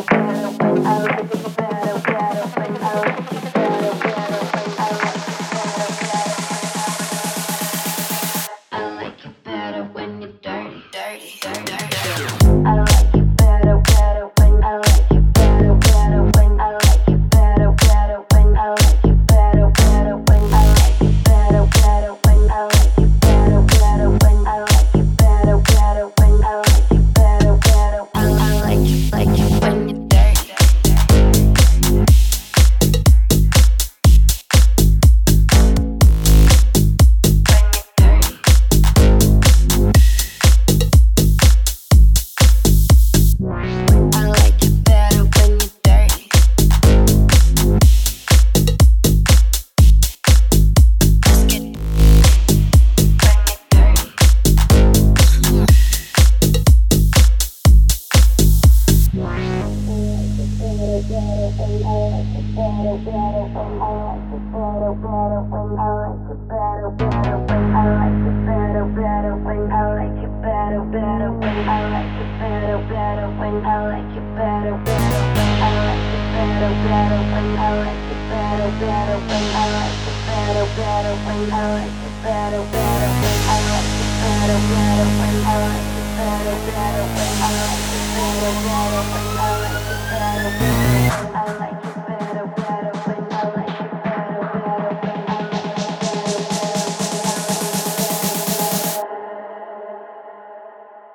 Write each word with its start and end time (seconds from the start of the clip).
Thank 0.00 0.62
you. 0.62 0.67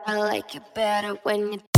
I 0.05 0.17
like 0.17 0.55
it 0.55 0.63
better 0.74 1.13
when 1.24 1.53
you 1.53 1.73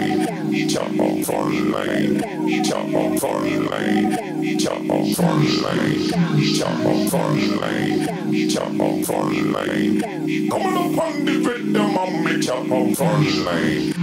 lane, 0.00 0.68
jump 0.68 1.00
on 1.00 1.22
front 1.22 1.70
lane, 1.70 2.64
jump 2.64 2.94
on 2.94 3.18
front 3.18 3.70
lane, 3.70 4.58
jump 4.58 4.90
on 4.90 5.12
front 5.14 5.62
lane, 5.62 6.10
jump 6.54 6.86
on 6.86 7.08
lane, 7.60 8.06
on 8.80 9.52
lane. 9.52 10.00
Coming 10.50 10.76
up 10.76 11.04
on 11.04 11.24
the 11.24 11.38
rhythm 11.38 11.76
and 11.76 12.24
me 12.24 12.40
jump 12.40 12.70
on 12.70 12.94
front 12.94 13.36
lane. 13.44 13.94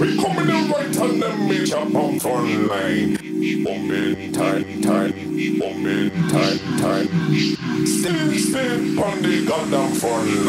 We 0.00 0.16
coming 0.16 0.48
in 0.48 0.70
right 0.70 0.96
and 0.96 1.22
then 1.22 1.48
me 1.48 1.64
jump 1.64 1.94
on 1.94 2.18
front 2.20 2.68
lane. 2.68 3.16
Bombing 3.64 4.32
time, 4.32 4.82
time, 4.82 5.12
bombing 5.58 6.10
time, 6.28 6.58
time. 6.78 7.08
Still, 7.86 8.32
still 8.34 9.04
on 9.04 9.22
the 9.22 9.44
goddamn 9.46 9.92
front 9.94 10.44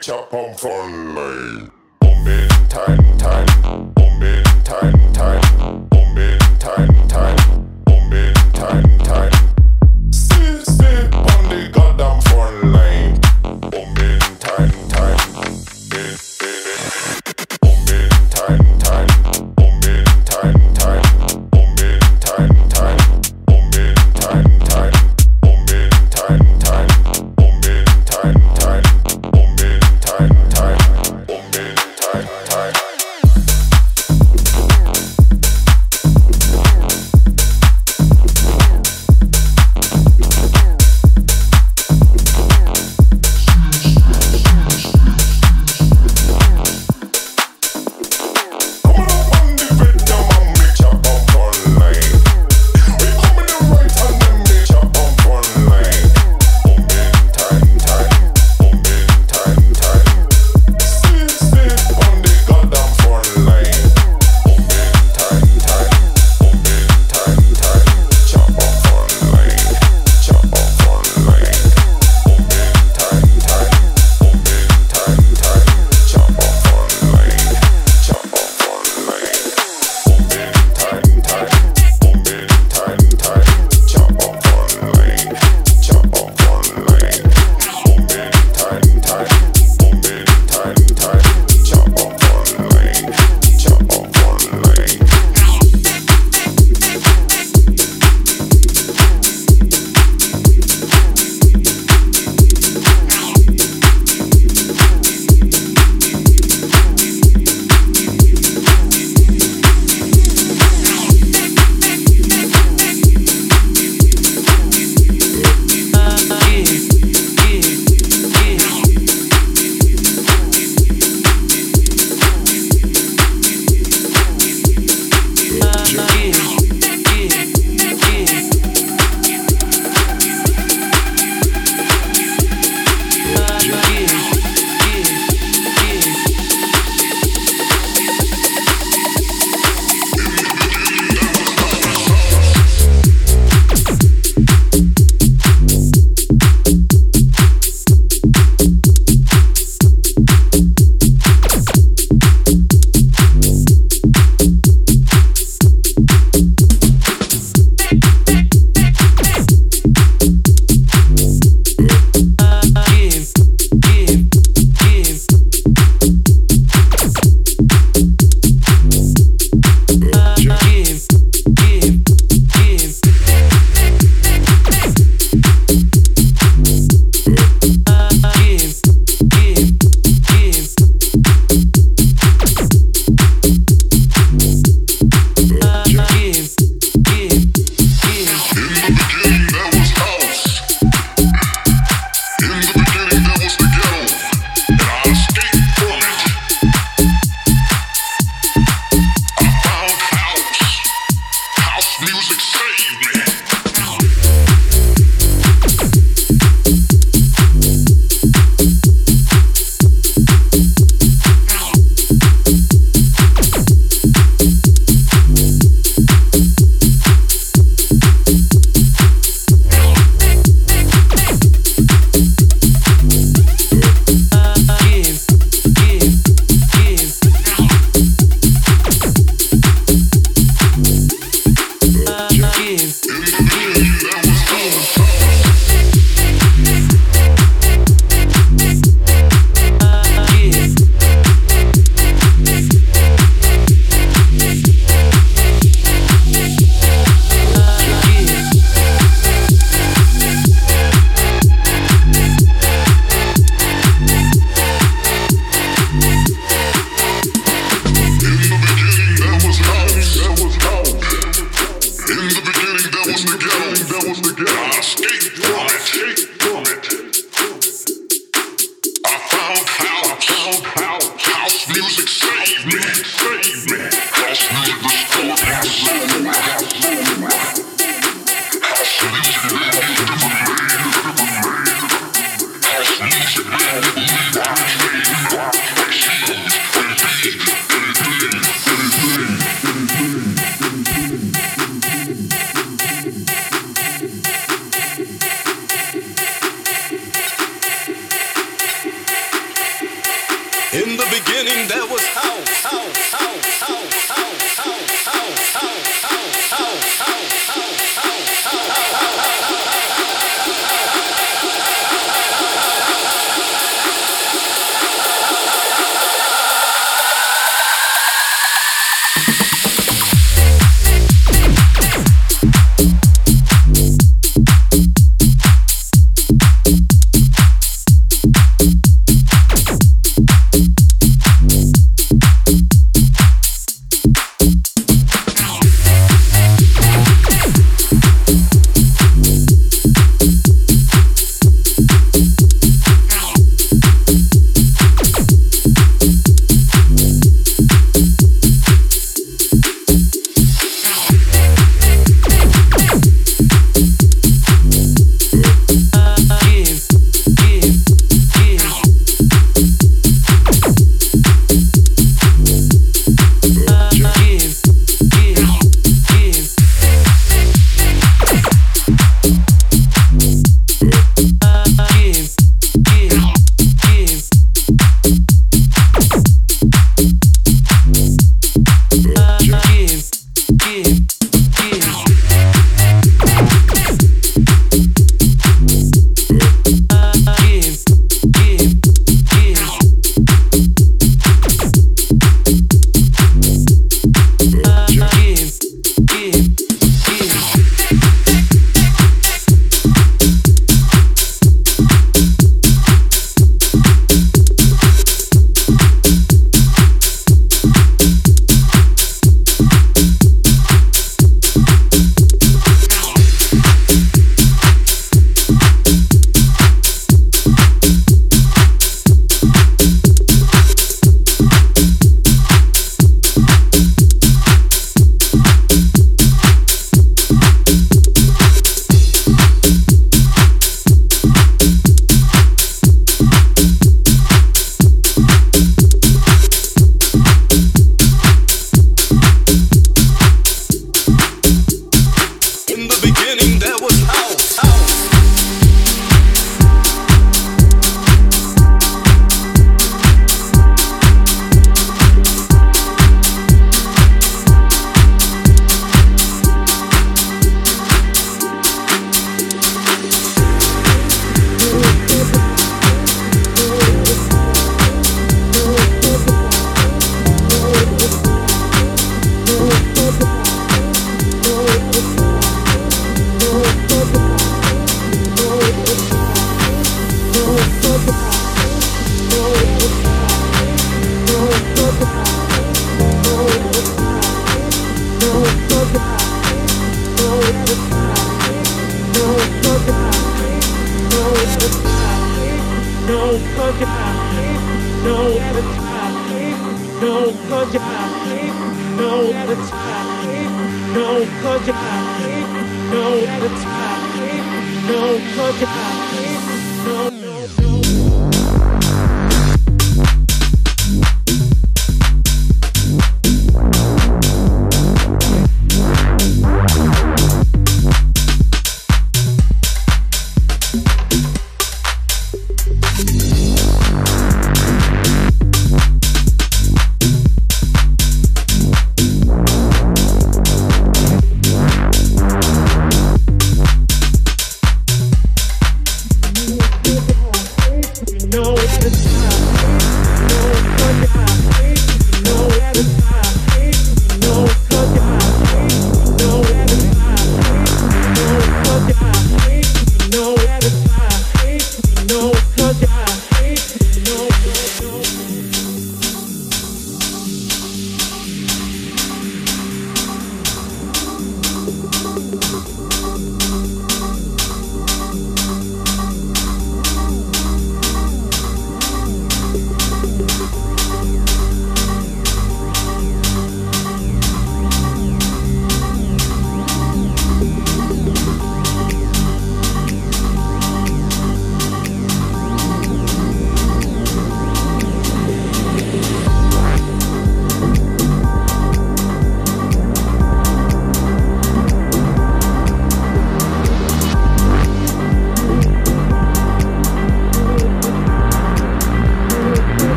Chop 0.00 0.32
on 0.32 0.54
fun, 0.54 1.14
like, 1.14 1.70
moment 2.00 2.52
in 2.52 2.68
time. 2.68 3.07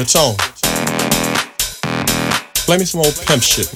Yo, 0.00 0.06
Tone. 0.06 0.34
Play 2.64 2.78
me 2.78 2.86
some 2.86 3.02
old 3.02 3.14
pimp 3.26 3.42
shit. 3.42 3.68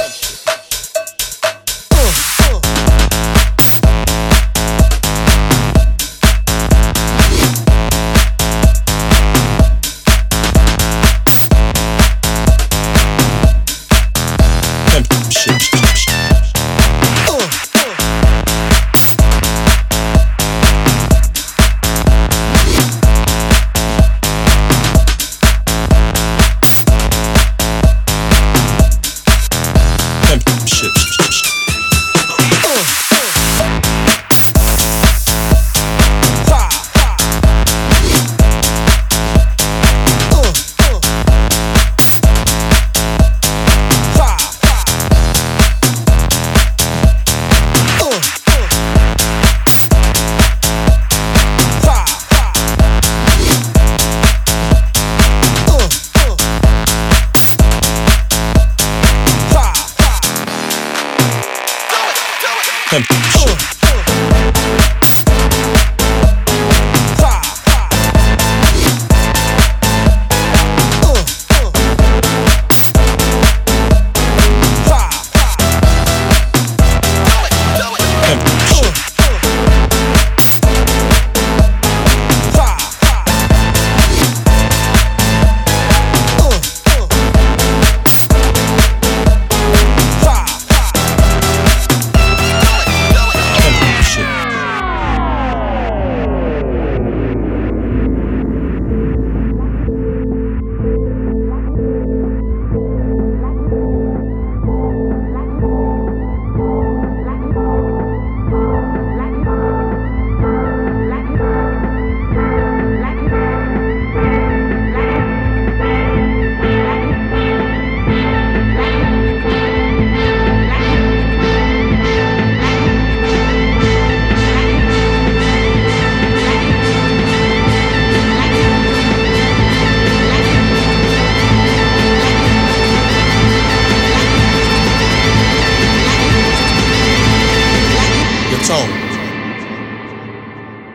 Pimp 14.89 15.31
shit. 15.31 15.94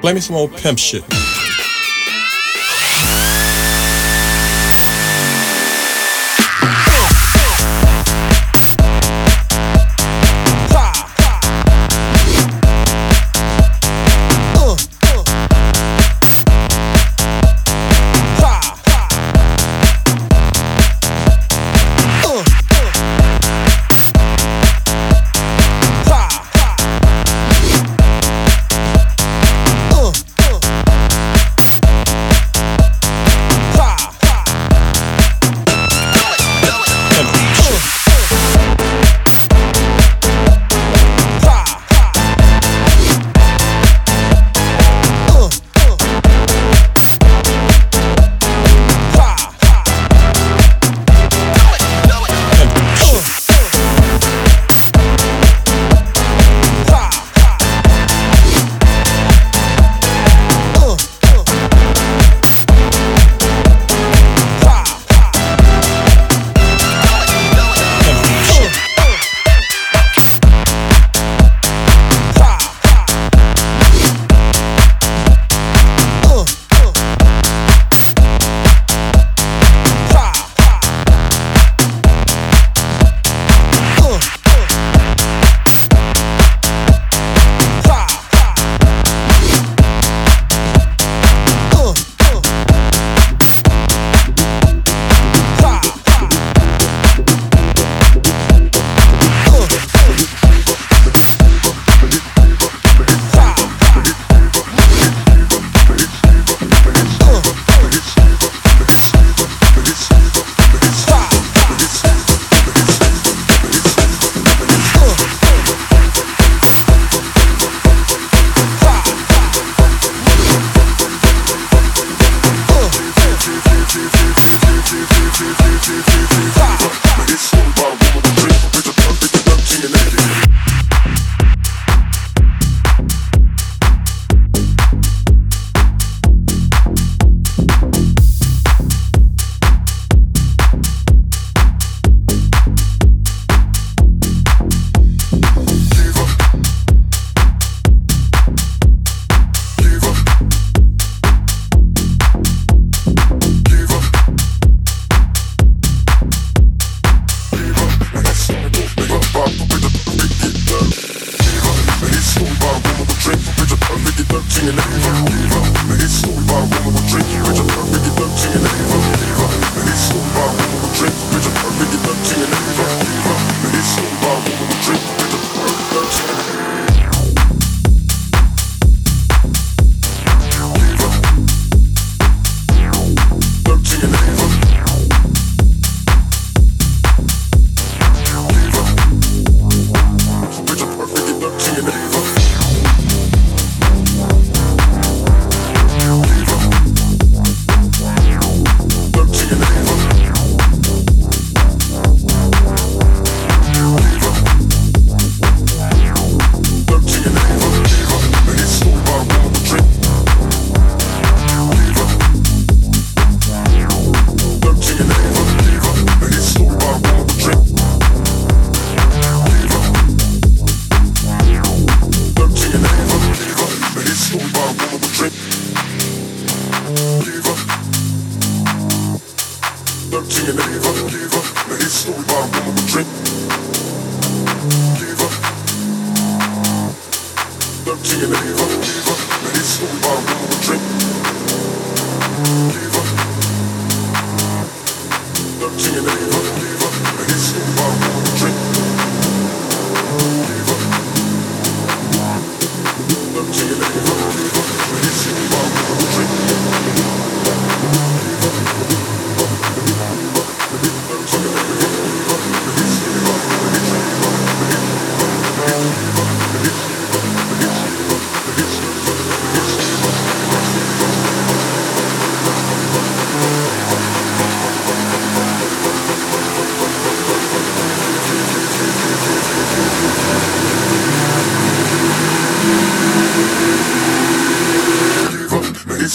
Play 0.10 0.16
me 0.16 0.22
some 0.22 0.38
old 0.38 0.52
pimp 0.54 0.80
shit. 0.80 1.19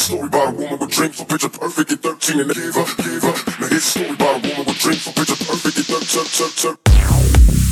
story 0.05 0.27
about 0.27 0.49
a 0.49 0.57
woman 0.57 0.79
with 0.79 0.91
dreams 0.91 1.17
so 1.17 1.25
picture 1.25 1.49
perfect 1.49 1.93
at 1.93 1.99
13 2.01 2.41
and 2.41 2.51
they 2.51 2.55
gave 2.55 2.77
up, 2.77 2.89
gave. 2.99 3.23
Now 3.23 3.69
here's 3.69 3.73
a 3.73 3.81
story 3.81 4.11
about 4.11 4.45
a 4.45 4.49
woman 4.49 4.67
with 4.67 4.79
dreams 4.79 5.03
so 5.03 5.13
picture 5.13 5.45
perfect 5.47 5.79
at 5.79 5.85
13, 5.87 6.25
13, 6.25 6.77
13. 6.77 7.64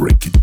break 0.00 0.26
it. 0.28 0.39